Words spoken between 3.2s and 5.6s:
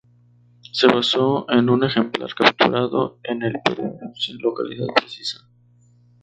en el Perú, sin localidad precisa.